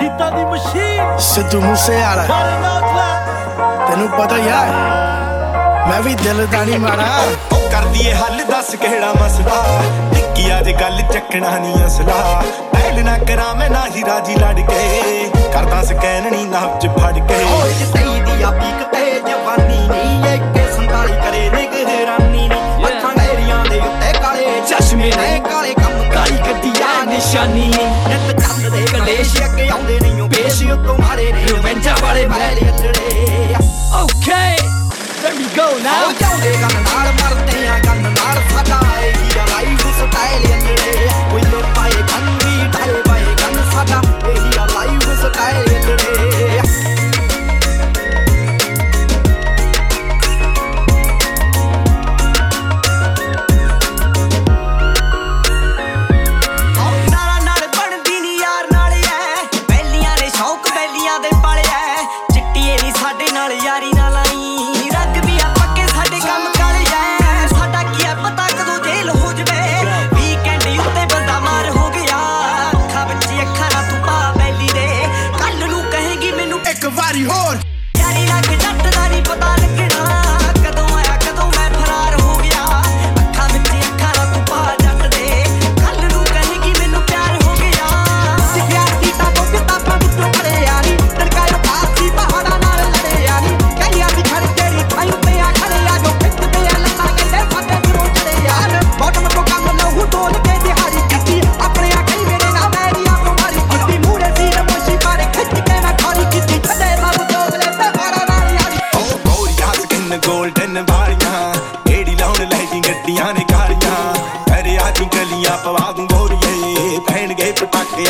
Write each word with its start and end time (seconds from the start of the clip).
ਗੀਤਾਂ 0.00 0.30
ਦੀ 0.32 0.44
ਮਸ਼ੀਨ। 0.44 1.16
ਸਿੱਧੂ 1.18 1.60
ਮੂਸੇ 1.60 1.96
ਵਾਲਾ 2.00 2.24
ਮਾਰੇ 2.28 2.56
ਨੌਜਵਾਨ 2.60 3.86
ਤੈਨੂੰ 3.88 4.08
ਪਤਾ 4.08 4.36
ਆ 4.54 4.58
ਮੈਂ 5.88 6.00
ਵੀ 6.02 6.14
ਦਿਲ 6.14 6.46
ਦਾ 6.46 6.64
ਨਹੀਂ 6.64 6.78
ਮਾਰਾ 6.78 7.06
ਉਹ 7.52 7.70
ਕਰਦੀ 7.70 8.06
ਏ 8.06 8.14
ਹੱਲ 8.14 8.44
ਦੱਸ 8.50 8.74
ਕਿਹੜਾ 8.74 9.12
ਮਸਲਾ? 9.12 9.62
ਟਿੱਕੀ 10.14 10.44
ਅੱਜ 10.58 10.70
ਗੱਲ 10.80 11.00
ਚੱਕਣਾ 11.12 11.58
ਨਹੀਂ 11.58 11.86
ਅਸਲਾ। 11.86 12.42
ਪਹਿਲ 12.72 13.04
ਨਾ 13.04 13.16
ਕਰਾਂ 13.18 13.54
ਮੈਂ 13.54 13.70
ਨਾ 13.70 13.84
ਹੀ 13.96 14.02
ਰਾਜੀ 14.04 14.34
ਲੜ 14.34 14.54
ਕੇ 14.60 15.30
ਕਰਦਾ 15.52 15.82
ਸਕੈਨ 15.82 16.30
ਨਹੀਂ 16.30 16.46
ਨਾਪ 16.46 16.78
ਚ 16.80 16.86
ਫੜ 16.98 17.12
ਕੇ। 17.18 17.42
ਓਏ 17.54 17.72
ਸਹੀ 17.72 18.20
ਦੀ 18.20 18.42
ਆ 18.42 18.50
ਪੀਕ 18.50 18.80
ਤੇ 18.92 19.20
ਜਵਾਨੀ। 19.28 19.67
ਗੱਡੀਆਂ 27.27 27.27
ਨਿਸ਼ਾਨੀ 27.27 27.67
ਨਿੱਤ 27.67 28.41
ਚੱਲਦੇ 28.41 28.85
ਕਲੇਸ਼ 28.87 29.35
ਅੱਗੇ 29.43 29.67
ਆਉਂਦੇ 29.69 29.99
ਨਹੀਂ 29.99 30.21
ਉਹ 30.21 30.29
ਪੇਸ਼ 30.29 30.61
ਉਤੋਂ 30.63 30.97
ਮਾਰੇ 30.99 31.31
ਨੇ 31.33 31.45
ਰਵੈਂਜਾ 31.47 31.95
ਵਾਲੇ 32.01 32.25
ਮੈਲ 32.27 32.57
ਅੱਡੜੇ 32.69 33.55
okay 34.01 34.41
there 35.23 35.33
we 35.33 35.45
go 35.57 35.65
now 35.79 35.93
ਆਓ 35.95 36.11
ਜਾਂਦੇ 36.19 36.51
ਗੰਨ 36.53 36.81
ਨਾਲ 36.83 37.13
ਮਰਦੇ 37.13 37.36
ਨਾਲ 63.38 63.52
ਯਾਰੀ 63.52 63.92
ਨਾ 63.92 64.08
ਲਾਈ। 64.08 64.88
ਰੰਗ 64.94 65.16
ਵੀ 65.26 65.38
ਆ 65.38 65.48
ਪੱਕੇ 65.48 65.86
ਸਾਡੇ 65.86 66.20
ਕੰਮ 66.20 66.48
ਕਾਲੇ 66.58 66.84
ਐ 66.94 67.46
ਸਾਡਾ 67.46 67.82
ਕੀ 67.82 68.04
ਐ 68.04 68.14
ਪਤਾ 68.14 68.46
ਕਦੋਂ 68.48 68.78
ਜੇਲ 68.84 69.10
ਹੋ 69.10 69.32
ਜਵੇ। 69.32 69.84
ਵੀਕਐਂਡ 70.14 70.62
ਉੱਤੇ 70.80 71.04
ਬੰਦਾ 71.14 71.38
ਮਾਰ 71.40 71.70
ਹੋ 71.70 71.88
ਗਿਆ। 71.90 72.18
ਅੱਖਾਂ 72.72 73.06
ਵਿੱਚ 73.06 73.24
ਅੱਖਾਂ 73.24 73.70
ਨਾ 73.70 73.82
ਤੂੰ 73.90 74.00
ਪਾ 74.06 74.32
ਬੈਲੀ 74.36 74.68
ਦੇ। 74.74 74.88
ਕੱਲ 75.38 75.68
ਨੂੰ 75.70 75.82
ਕਹੇਗੀ 75.82 76.32
ਮੈਨੂੰ 76.32 76.60
ਇੱਕ 76.70 76.86
ਵਾਰੀ 76.86 77.24
ਹੋਰ। 77.24 77.56
ਯਾਰੀ 77.98 78.26
ਲੱਗ 78.26 78.50
ਜੱਟ 78.56 78.94
ਦਾ 78.94 79.08
ਨਹੀਂ 79.08 79.22
ਪਤਾ 79.22 79.56
ਲੱਗਣਾ 79.56 79.77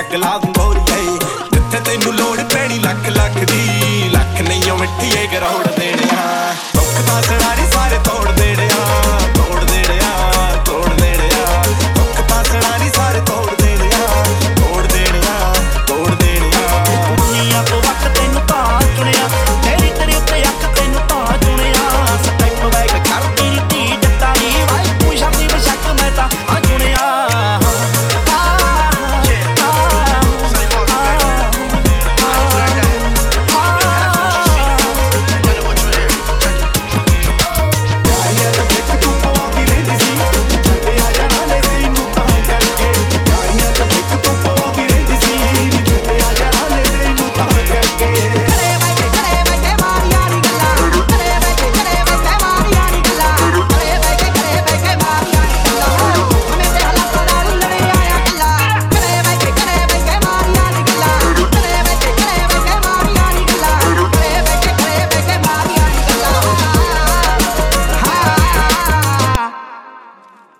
ਅੱਗ 0.00 0.14
ਲਾ 0.14 0.38
ਦੂੰ 0.38 0.52
ਗੋਰੀਏ। 0.52 1.18
ਜਿੱਥੇ 1.52 1.80
ਤੈਨੂੰ 1.80 2.14
ਲੋੜ 2.14 2.38
ਪੈਣੀ 2.54 2.78
ਲੱਖ 2.78 3.08
ਲੱਖ 3.08 3.34
ਦੀ, 3.34 4.08
ਲੱਖ 4.08 4.40
ਨਹੀਂ 4.40 4.70
ਉਹ 4.70 4.78
ਮਿੱਠੀਏ 4.78 5.26
ਗਰੋੜ। 5.26 5.71